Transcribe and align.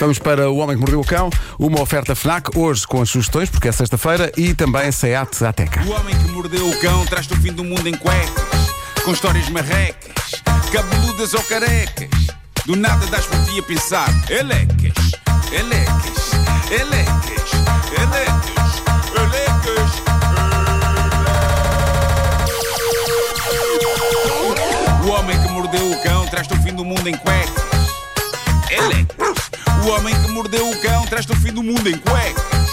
Vamos 0.00 0.18
para 0.18 0.50
O 0.50 0.56
Homem 0.56 0.76
que 0.76 0.80
Mordeu 0.80 0.98
o 0.98 1.04
Cão, 1.04 1.28
uma 1.58 1.78
oferta 1.82 2.14
FNAC, 2.14 2.56
hoje 2.56 2.86
com 2.86 3.02
as 3.02 3.10
sugestões, 3.10 3.50
porque 3.50 3.68
é 3.68 3.72
sexta-feira, 3.72 4.32
e 4.34 4.54
também 4.54 4.90
SEAT 4.90 5.44
Ateca. 5.44 5.82
O 5.82 5.90
homem 5.90 6.16
que 6.16 6.30
mordeu 6.32 6.66
o 6.66 6.80
cão 6.80 7.04
traz-te 7.04 7.34
o 7.34 7.36
fim 7.36 7.52
do 7.52 7.62
mundo 7.62 7.86
em 7.86 7.94
cuecas, 7.94 8.72
com 9.04 9.12
histórias 9.12 9.46
marrecas, 9.50 10.42
cabeludas 10.72 11.34
ou 11.34 11.42
carecas. 11.42 12.08
Do 12.64 12.76
nada 12.76 13.06
das 13.08 13.26
por 13.26 13.44
ti 13.44 13.58
a 13.58 13.62
pensar, 13.62 14.08
elecas, 14.30 15.12
elecas, 15.52 16.30
elecas, 16.70 17.50
elecas, 17.98 18.82
elecas. 19.18 19.90
O 25.04 25.08
homem 25.10 25.42
que 25.42 25.48
mordeu 25.50 25.92
o 25.92 26.02
cão 26.02 26.26
traz-te 26.28 26.54
o 26.54 26.62
fim 26.62 26.72
do 26.72 26.86
mundo 26.86 27.06
em 27.06 27.16
cuecas. 27.18 27.64
Elecas. 28.70 29.19
O 29.84 29.88
homem 29.90 30.14
que 30.14 30.30
mordeu 30.30 30.68
o 30.68 30.76
cão 30.80 31.06
traz-te 31.06 31.32
o 31.32 31.36
fim 31.36 31.52
do 31.52 31.62
mundo 31.62 31.88
em 31.88 31.96
cuecas. 31.98 32.70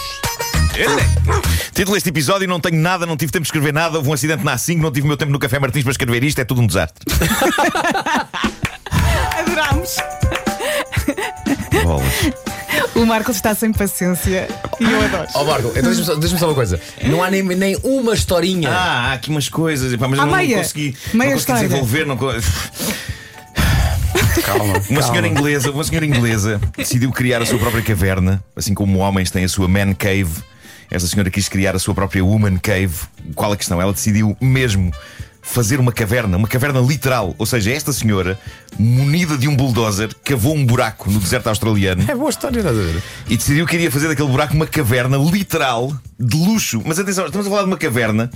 Elecas. 0.75 1.71
Título 1.73 1.95
deste 1.95 2.09
episódio: 2.09 2.47
Não 2.47 2.59
tenho 2.59 2.77
nada, 2.79 3.05
não 3.05 3.15
tive 3.17 3.31
tempo 3.31 3.43
de 3.43 3.47
escrever 3.47 3.73
nada. 3.73 3.97
Houve 3.97 4.09
um 4.09 4.13
acidente 4.13 4.43
na 4.43 4.55
A5, 4.55 4.77
não 4.77 4.91
tive 4.91 5.05
o 5.05 5.07
meu 5.07 5.17
tempo 5.17 5.31
no 5.31 5.39
Café 5.39 5.57
Martins 5.59 5.83
para 5.83 5.91
escrever 5.91 6.23
isto. 6.23 6.39
É 6.39 6.45
tudo 6.45 6.61
um 6.61 6.67
desastre. 6.67 7.03
Adorámos. 9.39 9.95
Bolas. 11.83 12.13
O 12.95 13.05
Marcos 13.05 13.35
está 13.37 13.55
sem 13.55 13.71
paciência 13.71 14.47
e 14.79 14.83
eu 14.83 15.01
adoro. 15.05 15.27
Ó 15.33 15.43
Marco, 15.45 15.67
então 15.69 15.83
deixa-me 15.83 16.05
só, 16.05 16.15
deixa-me 16.15 16.39
só 16.39 16.47
uma 16.47 16.55
coisa. 16.55 16.79
Não 17.03 17.23
há 17.23 17.31
nem, 17.31 17.41
nem 17.43 17.75
uma 17.83 18.13
historinha. 18.13 18.69
Ah, 18.69 19.09
há 19.09 19.13
aqui 19.13 19.29
umas 19.29 19.49
coisas, 19.49 19.93
epá, 19.93 20.07
mas 20.07 20.19
À 20.19 20.23
eu 20.23 20.25
não, 20.25 20.31
não 20.33 20.37
meia. 20.43 20.57
consegui, 20.57 20.95
Meia 21.13 21.31
não 21.31 21.37
consegui 21.37 21.37
história. 21.37 21.67
desenvolver. 21.67 22.05
Não... 22.05 22.17
co- 22.17 22.31
Calma. 24.47 24.81
Uma 24.89 25.01
senhora 25.01 25.27
inglesa, 25.27 25.71
uma 25.71 25.83
senhora 25.83 26.05
inglesa 26.05 26.61
decidiu 26.77 27.11
criar 27.11 27.41
a 27.41 27.45
sua 27.45 27.59
própria 27.59 27.83
caverna, 27.83 28.41
assim 28.55 28.73
como 28.73 28.99
homens 28.99 29.29
têm 29.29 29.43
a 29.43 29.49
sua 29.49 29.67
man 29.67 29.93
cave. 29.93 30.41
Esta 30.89 31.05
senhora 31.07 31.29
quis 31.29 31.49
criar 31.49 31.75
a 31.75 31.79
sua 31.79 31.93
própria 31.93 32.23
woman 32.23 32.57
cave. 32.57 32.95
Qual 33.35 33.51
a 33.51 33.57
questão? 33.57 33.81
Ela 33.81 33.91
decidiu 33.91 34.37
mesmo 34.39 34.91
fazer 35.41 35.79
uma 35.79 35.91
caverna, 35.91 36.37
uma 36.37 36.47
caverna 36.47 36.79
literal. 36.79 37.35
Ou 37.37 37.45
seja, 37.45 37.71
esta 37.71 37.91
senhora, 37.91 38.39
munida 38.79 39.37
de 39.37 39.47
um 39.49 39.55
bulldozer, 39.55 40.09
cavou 40.23 40.55
um 40.55 40.65
buraco 40.65 41.11
no 41.11 41.19
deserto 41.19 41.47
australiano 41.47 42.05
É 42.07 42.15
boa 42.15 42.29
história, 42.29 42.61
a 42.61 42.71
ver? 42.71 43.01
e 43.29 43.35
decidiu 43.35 43.65
que 43.65 43.75
iria 43.75 43.91
fazer 43.91 44.07
daquele 44.07 44.29
buraco 44.29 44.53
uma 44.53 44.67
caverna 44.67 45.17
literal 45.17 45.93
de 46.17 46.37
luxo. 46.37 46.81
Mas 46.85 46.99
atenção, 46.99 47.25
estamos 47.25 47.47
a 47.47 47.49
falar 47.49 47.63
de 47.63 47.67
uma 47.69 47.77
caverna. 47.77 48.29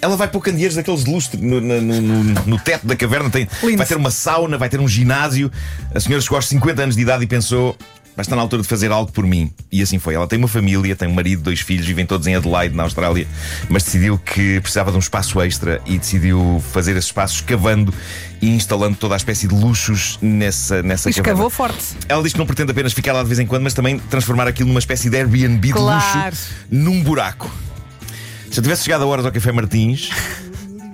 Ela 0.00 0.16
vai 0.16 0.28
pôr 0.28 0.40
candeeiros 0.40 0.76
daqueles 0.76 1.04
de 1.04 1.10
lustre 1.10 1.40
no, 1.40 1.60
no- 1.60 1.80
no- 1.80 2.22
no 2.46 2.58
teto 2.58 2.86
da 2.86 2.94
caverna. 2.96 3.28
Tem, 3.30 3.48
vai 3.76 3.86
ter 3.86 3.96
uma 3.96 4.10
sauna, 4.10 4.56
vai 4.56 4.68
ter 4.68 4.78
um 4.80 4.88
ginásio. 4.88 5.50
A 5.94 5.98
senhora 6.00 6.20
chegou 6.22 6.36
aos 6.36 6.46
50 6.46 6.82
anos 6.82 6.96
de 6.96 7.02
idade 7.02 7.24
e 7.24 7.26
pensou. 7.26 7.76
Mas 8.16 8.26
está 8.26 8.34
na 8.34 8.42
altura 8.42 8.62
de 8.62 8.68
fazer 8.68 8.90
algo 8.90 9.12
por 9.12 9.24
mim. 9.24 9.52
E 9.70 9.80
assim 9.80 10.00
foi. 10.00 10.14
Ela 10.14 10.26
tem 10.26 10.40
uma 10.40 10.48
família, 10.48 10.96
tem 10.96 11.06
um 11.06 11.14
marido, 11.14 11.40
dois 11.40 11.60
filhos, 11.60 11.86
vivem 11.86 12.04
todos 12.04 12.26
em 12.26 12.34
Adelaide, 12.34 12.74
na 12.74 12.82
Austrália. 12.82 13.28
Mas 13.68 13.84
decidiu 13.84 14.18
que 14.18 14.58
precisava 14.60 14.90
de 14.90 14.96
um 14.96 14.98
espaço 15.00 15.40
extra 15.40 15.80
e 15.86 15.96
decidiu 15.98 16.60
fazer 16.72 16.96
esse 16.96 17.06
espaço 17.06 17.36
escavando 17.36 17.94
e 18.42 18.48
instalando 18.48 18.96
toda 18.96 19.14
a 19.14 19.16
espécie 19.16 19.46
de 19.46 19.54
luxos 19.54 20.18
nessa, 20.20 20.82
nessa 20.82 21.08
caverna. 21.10 21.30
escavou 21.30 21.48
forte. 21.48 21.84
Ela 22.08 22.20
diz 22.20 22.32
que 22.32 22.38
não 22.40 22.46
pretende 22.46 22.72
apenas 22.72 22.92
ficar 22.92 23.12
lá 23.12 23.22
de 23.22 23.28
vez 23.28 23.38
em 23.38 23.46
quando, 23.46 23.62
mas 23.62 23.72
também 23.72 24.00
transformar 24.00 24.48
aquilo 24.48 24.68
numa 24.68 24.80
espécie 24.80 25.08
de 25.08 25.16
Airbnb 25.16 25.70
Claro. 25.72 26.00
de 26.12 26.24
luxo 26.24 26.54
num 26.72 27.00
buraco. 27.04 27.48
Se 28.50 28.58
eu 28.58 28.62
tivesse 28.62 28.84
chegado 28.84 29.02
a 29.02 29.06
horas 29.06 29.26
ao 29.26 29.32
Café 29.32 29.52
Martins 29.52 30.10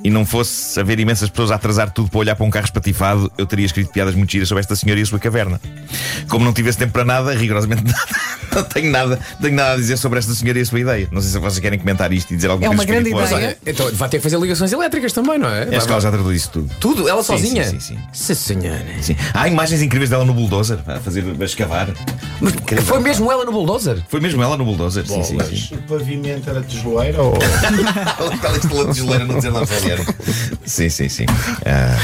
e 0.03 0.11
não 0.11 0.27
fosse 0.27 0.79
haver 0.79 0.99
imensas 0.99 1.31
pessoas 1.31 1.51
a 1.51 1.55
atrasar 1.55 1.91
tudo 1.91 2.11
para 2.11 2.19
olhar 2.19 2.37
para 2.37 2.45
um 2.45 2.51
carro 2.51 2.67
espatifado, 2.67 3.31
eu 3.39 3.47
teria 3.47 3.65
escrito 3.65 3.91
piadas 3.91 4.15
muito 4.15 4.31
giras 4.31 4.49
sobre 4.49 4.61
esta 4.61 4.77
senhora 4.77 5.01
e 5.01 5.03
a 5.03 5.07
sua 5.07 5.19
caverna. 5.19 5.61
Como 6.29 6.45
não 6.45 6.53
tivesse 6.53 6.79
tempo 6.79 6.93
para 6.93 7.05
nada, 7.05 7.35
rigorosamente 7.35 7.85
nada, 7.87 8.34
não 8.57 8.63
tenho 8.65 8.91
nada, 8.91 9.19
tenho 9.41 9.55
nada 9.55 9.73
a 9.73 9.77
dizer 9.77 9.97
sobre 9.97 10.19
esta 10.19 10.33
senhora 10.35 10.59
e 10.59 10.63
a 10.63 10.67
sua 10.67 10.81
ideia. 10.81 11.09
Não 11.11 11.21
sei 11.21 11.31
se 11.31 11.39
vocês 11.39 11.59
querem 11.59 11.79
comentar 11.79 12.13
isto 12.13 12.33
e 12.33 12.37
dizer 12.37 12.51
alguma 12.51 12.67
É 12.67 12.69
coisa 12.77 12.83
uma 12.83 12.87
grande 12.87 13.11
ideia. 13.11 13.35
Olha, 13.35 13.59
então 13.67 13.91
vai 13.95 14.09
ter 14.09 14.19
que 14.19 14.23
fazer 14.23 14.39
ligações 14.39 14.73
elétricas 14.73 15.13
também, 15.13 15.39
não 15.39 15.49
é? 15.49 15.63
Acho 15.77 15.87
que 15.87 15.93
ela 15.93 16.01
já 16.01 16.11
tratou 16.11 16.33
isso 16.33 16.51
tudo. 16.51 16.75
Tudo, 16.81 17.09
ela 17.09 17.23
Sim, 17.23 17.37
sozinha? 17.37 17.65
sim, 17.65 17.81
sim, 17.81 17.97
sim. 17.97 17.99
Sim, 18.13 18.35
senhora. 18.35 18.85
Sim. 19.01 19.17
Há 19.33 19.49
imagens 19.49 19.83
incríveis 19.83 20.11
dela 20.11 20.25
no 20.25 20.35
bulldozer 20.35 20.79
a 20.87 21.01
fazer 21.01 21.25
a 21.41 21.45
escavar. 21.45 21.89
Mas 22.41 22.53
Incrível. 22.55 22.85
foi 22.85 23.01
mesmo 23.01 23.31
ela 23.31 23.45
no 23.45 23.53
bulldozer? 23.53 24.03
Foi 24.09 24.21
mesmo 24.21 24.43
ela 24.43 24.57
no 24.57 24.65
bulldozer. 24.65 25.07
Sim, 25.07 25.23
sim, 25.23 25.39
sim. 25.41 25.69
Mas 25.71 25.71
o 25.73 25.77
pavimento 25.89 26.51
era 26.51 26.61
tijoleira 26.63 27.23
ou. 27.23 27.35
Aquela 28.35 28.57
estrela 28.57 28.93
de 28.93 28.99
geleira 29.01 29.25
no 29.25 29.35
deserto 29.35 29.59
australiano. 29.59 30.05
Sim, 30.65 30.89
sim, 30.89 31.09
sim. 31.09 31.27
Ah, 31.67 31.97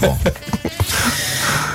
bom, 0.00 0.18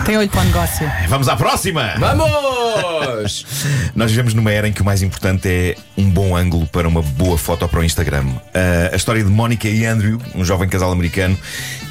Tem 0.07 0.15
olho 0.15 0.29
para 0.29 0.39
o 0.39 0.45
negócio. 0.45 0.89
vamos 1.09 1.27
à 1.27 1.35
próxima! 1.35 1.93
Vamos! 1.99 3.45
Nós 3.93 4.09
vivemos 4.09 4.33
numa 4.33 4.49
era 4.49 4.65
em 4.65 4.71
que 4.71 4.81
o 4.81 4.85
mais 4.85 5.01
importante 5.01 5.49
é 5.49 5.75
um 5.97 6.09
bom 6.09 6.33
ângulo 6.33 6.65
para 6.65 6.87
uma 6.87 7.01
boa 7.01 7.37
foto 7.37 7.67
para 7.67 7.81
o 7.81 7.83
Instagram. 7.83 8.25
Ah, 8.53 8.91
a 8.93 8.95
história 8.95 9.21
de 9.21 9.29
Mónica 9.29 9.67
e 9.67 9.85
Andrew, 9.85 10.17
um 10.33 10.45
jovem 10.45 10.69
casal 10.69 10.93
americano, 10.93 11.37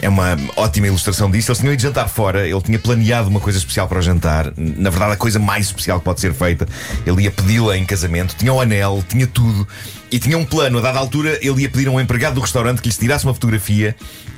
é 0.00 0.08
uma 0.08 0.34
ótima 0.56 0.86
ilustração 0.86 1.30
disso. 1.30 1.50
Eles 1.50 1.58
tinham 1.58 1.74
ido 1.74 1.82
jantar 1.82 2.08
fora, 2.08 2.48
ele 2.48 2.60
tinha 2.62 2.78
planeado 2.78 3.28
uma 3.28 3.38
coisa 3.38 3.58
especial 3.58 3.86
para 3.86 3.98
o 3.98 4.02
jantar. 4.02 4.50
Na 4.56 4.88
verdade, 4.88 5.12
a 5.12 5.16
coisa 5.16 5.38
mais 5.38 5.66
especial 5.66 5.98
que 5.98 6.04
pode 6.06 6.18
ser 6.18 6.32
feita. 6.32 6.66
Ele 7.04 7.24
ia 7.24 7.30
pedi-la 7.30 7.76
em 7.76 7.84
casamento, 7.84 8.34
tinha 8.34 8.50
o 8.50 8.58
anel, 8.58 9.04
tinha 9.06 9.26
tudo. 9.26 9.68
E 10.16 10.18
tinha 10.18 10.38
um 10.38 10.46
plano, 10.46 10.78
a 10.78 10.80
dada 10.80 10.98
altura, 10.98 11.38
ele 11.42 11.60
ia 11.60 11.68
pedir 11.68 11.88
a 11.88 11.90
um 11.90 12.00
empregado 12.00 12.36
do 12.36 12.40
restaurante 12.40 12.80
que 12.80 12.88
lhes 12.88 12.96
tirasse 12.96 13.26
uma 13.26 13.34
fotografia. 13.34 13.94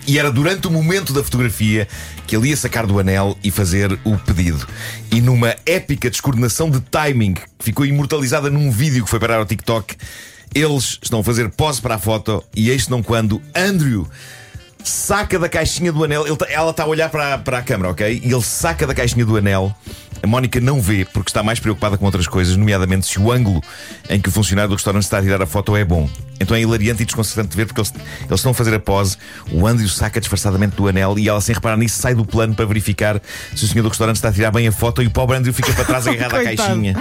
E 0.08 0.18
era 0.18 0.28
durante 0.28 0.66
o 0.66 0.72
momento 0.72 1.12
da 1.12 1.22
fotografia 1.22 1.86
que 2.26 2.36
ele 2.36 2.48
ia 2.48 2.56
sacar 2.56 2.84
do 2.84 2.98
anel 2.98 3.38
e 3.44 3.50
fazer 3.52 3.96
o 4.02 4.18
pedido. 4.18 4.66
E 5.08 5.20
numa 5.20 5.54
épica 5.64 6.10
descoordenação 6.10 6.68
de 6.68 6.80
timing 6.80 7.34
que 7.34 7.42
ficou 7.60 7.86
imortalizada 7.86 8.50
num 8.50 8.72
vídeo 8.72 9.04
que 9.04 9.08
foi 9.08 9.20
parar 9.20 9.36
ao 9.36 9.46
TikTok, 9.46 9.94
eles 10.52 10.98
estão 11.00 11.20
a 11.20 11.22
fazer 11.22 11.48
pose 11.50 11.80
para 11.80 11.94
a 11.94 11.98
foto 12.00 12.42
e 12.56 12.70
eis 12.70 12.88
não 12.88 13.00
quando 13.00 13.40
Andrew 13.54 14.08
saca 14.88 15.38
da 15.38 15.48
caixinha 15.48 15.92
do 15.92 16.02
anel. 16.04 16.26
ele 16.26 16.36
tá- 16.36 16.46
ela 16.48 16.70
está 16.70 16.82
a 16.84 16.86
olhar 16.86 17.08
para, 17.10 17.34
a- 17.34 17.38
para 17.38 17.58
a 17.58 17.62
câmara, 17.62 17.90
ok? 17.90 18.20
E 18.24 18.32
ele 18.32 18.42
saca 18.42 18.86
da 18.86 18.94
caixinha 18.94 19.24
do 19.24 19.36
anel. 19.36 19.74
A 20.20 20.26
Mónica 20.26 20.60
não 20.60 20.80
vê 20.80 21.04
porque 21.04 21.30
está 21.30 21.44
mais 21.44 21.60
preocupada 21.60 21.96
com 21.96 22.04
outras 22.04 22.26
coisas, 22.26 22.56
nomeadamente 22.56 23.06
se 23.06 23.20
o 23.20 23.30
ângulo 23.30 23.62
em 24.10 24.20
que 24.20 24.28
o 24.28 24.32
funcionário 24.32 24.68
do 24.68 24.74
restaurante 24.74 25.04
está 25.04 25.18
a 25.18 25.22
tirar 25.22 25.40
a 25.40 25.46
foto 25.46 25.76
é 25.76 25.84
bom. 25.84 26.10
Então 26.40 26.56
é 26.56 26.60
hilariante 26.60 27.02
e 27.02 27.06
desconcertante 27.06 27.50
de 27.50 27.56
ver 27.56 27.66
porque 27.66 27.80
eles, 27.80 27.92
eles 28.22 28.32
estão 28.40 28.50
a 28.50 28.54
fazer 28.54 28.74
a 28.74 28.80
pose. 28.80 29.16
O 29.52 29.64
Andrew 29.64 29.88
saca 29.88 30.18
disfarçadamente 30.18 30.74
do 30.74 30.88
anel 30.88 31.16
e 31.18 31.28
ela, 31.28 31.40
sem 31.40 31.54
reparar 31.54 31.76
nisso, 31.76 32.02
sai 32.02 32.14
do 32.16 32.24
plano 32.24 32.52
para 32.54 32.64
verificar 32.66 33.20
se 33.54 33.64
o 33.64 33.68
senhor 33.68 33.82
do 33.84 33.88
restaurante 33.90 34.16
está 34.16 34.28
a 34.30 34.32
tirar 34.32 34.50
bem 34.50 34.66
a 34.66 34.72
foto 34.72 35.02
e 35.02 35.06
o 35.06 35.10
pobre 35.10 35.36
Andrew 35.36 35.54
fica 35.54 35.72
para 35.72 35.84
trás 35.84 36.06
agarrado 36.08 36.34
à 36.34 36.42
caixinha 36.56 36.94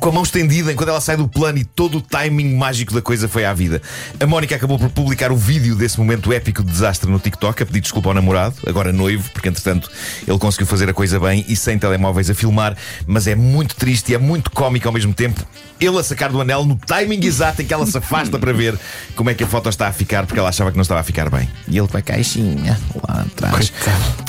com 0.00 0.08
a 0.10 0.12
mão 0.12 0.22
estendida 0.22 0.72
enquanto 0.72 0.88
ela 0.90 1.00
sai 1.00 1.16
do 1.16 1.28
plano 1.28 1.58
e 1.58 1.64
todo 1.64 1.98
o 1.98 2.00
timing 2.00 2.54
mágico 2.54 2.94
da 2.94 3.02
coisa 3.02 3.28
foi 3.28 3.44
à 3.44 3.52
vida. 3.52 3.82
A 4.20 4.26
Mónica 4.26 4.54
acabou 4.54 4.78
por 4.78 4.90
publicar 4.90 5.32
o 5.32 5.36
vídeo 5.36 5.74
desse 5.74 5.98
momento 5.98 6.32
épico 6.32 6.62
de 6.62 6.70
desastre 6.70 7.10
no 7.10 7.18
TikTok 7.18 7.62
a 7.62 7.66
pedir 7.66 7.80
desculpa 7.80 8.08
ao 8.08 8.14
namorado, 8.14 8.54
agora 8.66 8.92
noivo, 8.92 9.30
porque 9.32 9.48
entretanto 9.48 9.90
ele 10.26 10.38
conseguiu 10.38 10.66
fazer 10.66 10.88
a 10.88 10.94
coisa 10.94 11.18
bem 11.18 11.44
e 11.48 11.56
sem 11.56 11.78
telemóveis 11.78 12.30
a 12.30 12.34
filmar, 12.34 12.76
mas 13.06 13.26
é 13.26 13.34
muito 13.34 13.74
triste 13.74 14.12
e 14.12 14.14
é 14.14 14.18
muito 14.18 14.50
cómico 14.50 14.86
ao 14.86 14.94
mesmo 14.94 15.12
tempo. 15.12 15.44
Ele 15.80 15.96
a 15.98 16.02
sacar 16.02 16.30
do 16.30 16.40
anel 16.40 16.64
no 16.64 16.76
timing 16.76 17.24
exato 17.24 17.62
em 17.62 17.64
que 17.64 17.72
ela 17.72 17.86
se 17.86 17.96
afasta 17.96 18.38
para 18.38 18.52
ver 18.52 18.78
como 19.14 19.30
é 19.30 19.34
que 19.34 19.44
a 19.44 19.46
foto 19.46 19.68
está 19.68 19.88
a 19.88 19.92
ficar, 19.92 20.26
porque 20.26 20.38
ela 20.38 20.48
achava 20.48 20.70
que 20.70 20.76
não 20.76 20.82
estava 20.82 21.00
a 21.00 21.04
ficar 21.04 21.30
bem. 21.30 21.48
E 21.68 21.78
ele 21.78 21.86
com 21.86 21.96
a 21.96 22.02
caixinha 22.02 22.78
lá 23.08 23.22
atrás. 23.22 23.72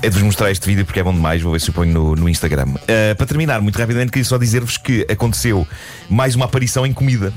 É 0.02 0.10
de 0.10 0.16
vos 0.16 0.24
mostrar 0.24 0.52
este 0.52 0.66
vídeo 0.66 0.86
porque 0.86 1.00
é 1.00 1.04
bom 1.04 1.14
demais, 1.14 1.42
vou 1.42 1.52
ver 1.52 1.62
se 1.62 1.70
o 1.70 1.74
ponho 1.74 1.92
no, 1.92 2.16
no 2.16 2.30
Instagram. 2.30 2.70
Uh, 2.70 3.16
para 3.18 3.26
terminar, 3.26 3.62
muito 3.62 3.78
rapidamente, 3.78 4.12
queria 4.12 4.26
só 4.26 4.38
dizer-vos 4.38 4.78
que 4.78 5.06
aconteceu 5.10 5.59
mais 6.10 6.36
uma 6.36 6.46
aparição 6.46 6.86
em 6.86 6.94
comida. 6.94 7.34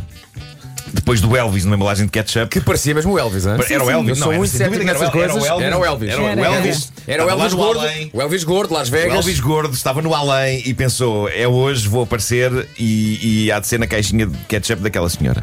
Depois 0.94 1.22
do 1.22 1.34
Elvis 1.34 1.64
numa 1.64 1.76
embalagem 1.76 2.04
de 2.04 2.12
ketchup. 2.12 2.48
Que 2.48 2.60
parecia 2.60 2.94
mesmo 2.94 3.12
o 3.12 3.18
Elvis, 3.18 3.46
hein? 3.46 3.52
Era 3.70 3.82
o 3.84 3.90
Elvis, 3.90 4.18
sou 4.18 4.26
não, 4.26 4.32
era 4.32 4.38
muito 4.38 4.50
sem 4.50 4.66
dúvida 4.68 4.90
era 4.90 5.08
o- 5.08 5.10
coisas. 5.10 5.44
era 5.44 5.56
o 5.56 5.62
Era 5.62 5.78
o 5.78 5.84
Elvis. 5.86 6.10
Era 6.10 6.22
o 6.22 6.44
Elvis. 6.44 6.92
Era 7.06 7.24
o 7.24 7.30
Elvis 7.30 7.54
gordo. 7.54 7.80
além. 7.80 8.10
O 8.12 8.20
Elvis 8.20 8.44
gordo, 8.44 8.74
Las 8.74 8.88
O 8.88 8.90
Vegas. 8.90 9.14
Elvis 9.14 9.40
gordo 9.40 9.74
estava 9.74 10.02
no 10.02 10.14
além 10.14 10.62
e 10.66 10.74
pensou: 10.74 11.28
é 11.30 11.48
hoje, 11.48 11.88
vou 11.88 12.02
aparecer 12.02 12.68
e, 12.78 13.44
e 13.46 13.52
há 13.52 13.58
de 13.58 13.68
ser 13.68 13.78
na 13.78 13.86
caixinha 13.86 14.26
de 14.26 14.36
ketchup 14.46 14.82
daquela 14.82 15.08
senhora. 15.08 15.42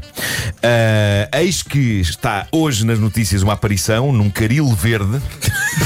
Ah, 0.62 1.40
eis 1.40 1.64
que 1.64 2.00
está 2.02 2.46
hoje 2.52 2.86
nas 2.86 3.00
notícias 3.00 3.42
uma 3.42 3.54
aparição 3.54 4.12
num 4.12 4.30
caril 4.30 4.68
verde 4.76 5.20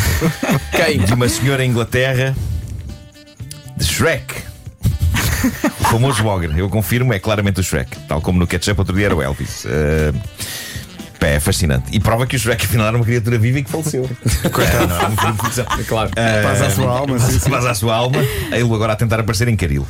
Quem? 0.75 1.00
de 1.00 1.13
uma 1.13 1.29
senhora 1.29 1.63
em 1.63 1.69
Inglaterra 1.69 2.35
de 3.77 3.85
Shrek. 3.85 4.43
O 5.80 5.84
famoso 5.86 6.25
Ogre, 6.25 6.57
eu 6.57 6.69
confirmo, 6.69 7.13
é 7.13 7.19
claramente 7.19 7.60
o 7.60 7.63
Shrek. 7.63 7.98
Tal 8.07 8.22
como 8.22 8.40
no 8.40 8.48
ketchup 8.48 8.80
outro 8.80 8.95
dia 8.95 9.07
era 9.07 9.16
o 9.16 9.22
Elvis. 9.22 9.66
Pá, 11.19 11.28
é 11.28 11.40
fascinante. 11.40 11.86
E 11.92 12.00
prova 12.00 12.28
que 12.28 12.36
o 12.36 12.40
Shrek 12.40 12.66
afinal 12.66 12.88
era 12.88 12.98
uma 12.98 13.06
criatura 13.06 13.38
viva 13.38 13.60
e 13.60 13.63
que 13.63 13.72
faleceu. 13.72 14.10
Coitado. 14.51 14.88
Não, 14.88 15.01
é 15.01 15.31
de 15.31 15.42
ficção. 15.42 15.66
Claro. 15.88 16.12
Paz 16.44 16.62
à 16.62 16.69
sua 16.69 16.90
alma, 17.00 17.19
sim, 17.19 17.40
sim. 17.40 17.50
Paz 17.50 17.66
à 17.66 17.74
sua 17.74 17.95
alma. 17.95 18.19
Ele 18.51 18.62
agora 18.62 18.94
a 18.94 18.95
tentar 18.95 19.19
aparecer 19.19 19.48
em 19.48 19.56
Caril. 19.56 19.88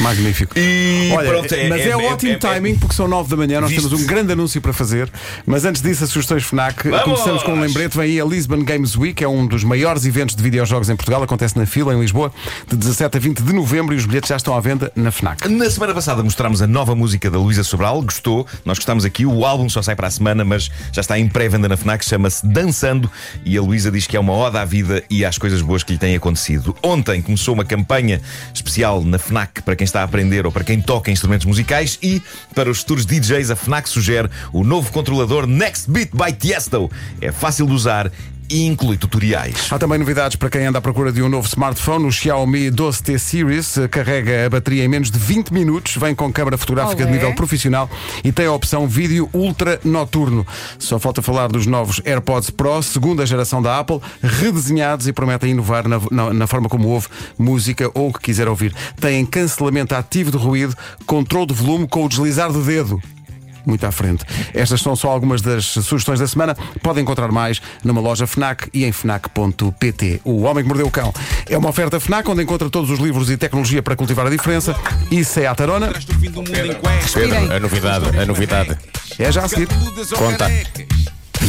Magnífico. 0.00 0.58
E 0.58 1.10
Olha, 1.14 1.28
pronto, 1.30 1.54
é- 1.54 1.68
mas 1.68 1.80
é, 1.82 1.90
é- 1.90 1.96
ótimo 1.96 2.32
é- 2.32 2.34
é- 2.34 2.38
timing 2.38 2.76
porque 2.76 2.94
são 2.94 3.06
9 3.08 3.30
da 3.30 3.36
manhã, 3.36 3.60
nós 3.60 3.70
Visto. 3.70 3.88
temos 3.88 4.02
um 4.02 4.06
grande 4.06 4.32
anúncio 4.32 4.60
para 4.60 4.72
fazer. 4.72 5.10
Mas 5.46 5.64
antes 5.64 5.80
disso, 5.82 6.04
as 6.04 6.10
sugestões 6.10 6.42
FNAC. 6.44 6.88
Vamos! 6.88 7.02
Começamos 7.04 7.42
com 7.42 7.52
um 7.52 7.60
lembrete: 7.60 7.96
vem 7.96 8.04
aí 8.12 8.20
a 8.20 8.24
Lisbon 8.24 8.62
Games 8.64 8.96
Week, 8.96 9.22
é 9.22 9.28
um 9.28 9.46
dos 9.46 9.64
maiores 9.64 10.04
eventos 10.04 10.34
de 10.34 10.42
videojogos 10.42 10.88
em 10.88 10.96
Portugal, 10.96 11.22
acontece 11.22 11.56
na 11.58 11.66
fila, 11.66 11.94
em 11.94 12.00
Lisboa, 12.00 12.32
de 12.68 12.76
17 12.76 13.16
a 13.16 13.20
20 13.20 13.42
de 13.42 13.52
novembro 13.52 13.94
e 13.94 13.98
os 13.98 14.06
bilhetes 14.06 14.28
já 14.28 14.36
estão 14.36 14.54
à 14.56 14.60
venda 14.60 14.90
na 14.96 15.10
FNAC. 15.10 15.48
Na 15.48 15.68
semana 15.70 15.94
passada 15.94 16.22
mostramos 16.22 16.62
a 16.62 16.66
nova 16.66 16.94
música 16.94 17.30
da 17.30 17.38
Luísa 17.38 17.62
Sobral, 17.64 18.00
gostou, 18.02 18.46
nós 18.64 18.78
gostámos 18.78 19.04
aqui, 19.04 19.24
o 19.26 19.44
álbum 19.44 19.68
só 19.68 19.82
sai 19.82 19.94
para 19.94 20.06
a 20.08 20.10
semana, 20.10 20.44
mas 20.44 20.70
já 20.92 21.00
está 21.00 21.18
em 21.18 21.28
pré-venda 21.28 21.68
na 21.68 21.76
FNAC, 21.76 22.04
chama-se 22.04 22.46
Dançando, 22.46 23.10
e 23.44 23.56
a 23.56 23.62
Luísa 23.62 23.90
diz 23.90 24.06
que 24.06 24.16
é 24.16 24.20
uma 24.20 24.32
oda 24.32 24.60
à 24.60 24.64
vida 24.64 25.02
e 25.10 25.24
às 25.24 25.38
coisas 25.38 25.60
boas 25.62 25.82
que 25.82 25.92
lhe 25.92 25.98
têm 25.98 26.16
acontecido. 26.16 26.74
Ontem 26.82 27.20
começou 27.22 27.54
uma 27.54 27.64
campanha 27.64 28.20
especial 28.54 29.02
na 29.02 29.18
FNAC 29.18 29.51
para 29.60 29.76
quem 29.76 29.84
está 29.84 30.00
a 30.00 30.04
aprender 30.04 30.46
ou 30.46 30.52
para 30.52 30.64
quem 30.64 30.80
toca 30.80 31.10
instrumentos 31.10 31.46
musicais 31.46 31.98
e 32.02 32.22
para 32.54 32.70
os 32.70 32.78
futuros 32.78 33.04
DJs 33.04 33.50
a 33.50 33.56
FNAC 33.56 33.88
sugere 33.88 34.30
o 34.52 34.64
novo 34.64 34.90
controlador 34.92 35.46
Next 35.46 35.90
Beat 35.90 36.10
by 36.12 36.32
Tiesto. 36.32 36.90
É 37.20 37.30
fácil 37.30 37.66
de 37.66 37.72
usar 37.72 38.10
e 38.52 38.66
inclui 38.66 38.96
tutoriais. 38.98 39.68
Há 39.70 39.78
também 39.78 39.98
novidades 39.98 40.36
para 40.36 40.50
quem 40.50 40.66
anda 40.66 40.78
à 40.78 40.82
procura 40.82 41.10
de 41.10 41.22
um 41.22 41.28
novo 41.28 41.48
smartphone. 41.48 42.04
O 42.06 42.12
Xiaomi 42.12 42.70
12T 42.70 43.18
Series 43.18 43.78
eh, 43.78 43.88
carrega 43.88 44.46
a 44.46 44.50
bateria 44.50 44.84
em 44.84 44.88
menos 44.88 45.10
de 45.10 45.18
20 45.18 45.52
minutos, 45.52 45.96
vem 45.96 46.14
com 46.14 46.30
câmara 46.32 46.58
fotográfica 46.58 46.96
de 47.04 47.10
Olé. 47.10 47.12
nível 47.12 47.34
profissional 47.34 47.88
e 48.22 48.30
tem 48.30 48.44
a 48.46 48.52
opção 48.52 48.86
vídeo 48.86 49.28
ultra 49.32 49.80
noturno. 49.82 50.46
Só 50.78 50.98
falta 50.98 51.22
falar 51.22 51.48
dos 51.48 51.66
novos 51.66 52.00
AirPods 52.04 52.50
Pro, 52.50 52.82
segunda 52.82 53.24
geração 53.24 53.62
da 53.62 53.78
Apple, 53.78 54.00
redesenhados 54.22 55.06
e 55.06 55.12
prometem 55.12 55.52
inovar 55.52 55.88
na, 55.88 55.98
na- 56.10 56.34
na 56.34 56.46
forma 56.46 56.68
como 56.68 56.88
ouve 56.88 57.08
música 57.38 57.90
ou 57.94 58.10
o 58.10 58.12
que 58.12 58.20
quiser 58.20 58.48
ouvir. 58.48 58.74
Têm 59.00 59.24
cancelamento 59.24 59.94
ativo 59.94 60.30
de 60.30 60.36
ruído, 60.36 60.76
controle 61.06 61.46
de 61.46 61.54
volume 61.54 61.88
com 61.88 62.04
o 62.04 62.08
deslizar 62.08 62.52
do 62.52 62.62
dedo 62.62 63.00
muito 63.64 63.84
à 63.86 63.92
frente. 63.92 64.24
Estas 64.54 64.80
são 64.80 64.94
só 64.96 65.08
algumas 65.08 65.40
das 65.40 65.64
sugestões 65.64 66.20
da 66.20 66.26
semana. 66.26 66.56
Podem 66.82 67.02
encontrar 67.02 67.30
mais 67.30 67.60
numa 67.84 68.00
loja 68.00 68.26
FNAC 68.26 68.68
e 68.72 68.84
em 68.84 68.92
FNAC.pt. 68.92 70.20
O 70.24 70.42
Homem 70.42 70.62
que 70.62 70.68
Mordeu 70.68 70.86
o 70.86 70.90
Cão 70.90 71.12
é 71.48 71.56
uma 71.56 71.68
oferta 71.68 71.98
FNAC 72.00 72.28
onde 72.28 72.42
encontra 72.42 72.68
todos 72.70 72.90
os 72.90 72.98
livros 72.98 73.30
e 73.30 73.36
tecnologia 73.36 73.82
para 73.82 73.96
cultivar 73.96 74.26
a 74.26 74.30
diferença. 74.30 74.74
Isso 75.10 75.40
é 75.40 75.46
a 75.46 75.54
Tarona. 75.54 75.92
Pedro, 77.14 77.52
a 77.54 77.60
novidade, 77.60 78.18
a 78.18 78.26
novidade. 78.26 78.78
É 79.18 79.30
já 79.30 79.44
a 79.44 79.48
seguir. 79.48 79.68
Conta. 80.16 80.48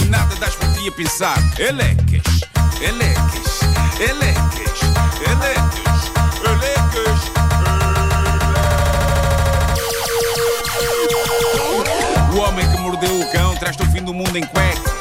nada 0.09 0.35
das 0.35 0.55
por 0.55 0.71
ti 0.73 0.87
a 0.87 0.91
pensar. 0.91 1.37
Elecas, 1.57 2.41
elecas, 2.81 3.61
elecas, 3.99 4.81
elecas, 5.25 6.11
elecas. 6.43 7.42
Mordeu 13.03 13.19
o 13.19 13.31
cão 13.31 13.55
traz-te 13.55 13.83
o 13.83 13.85
fim 13.87 14.01
do 14.01 14.13
mundo 14.13 14.37
em 14.37 14.45
cuecas. 14.45 14.93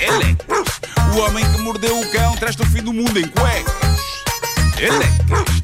Elecas. 0.00 0.80
O 1.14 1.18
homem 1.20 1.44
que 1.52 1.60
mordeu 1.60 2.00
o 2.00 2.10
cão 2.10 2.34
traz-te 2.36 2.62
o 2.62 2.66
fim 2.66 2.82
do 2.82 2.92
mundo 2.92 3.18
em 3.18 3.28
cuecas. 3.28 3.74
Elecas. 4.78 5.63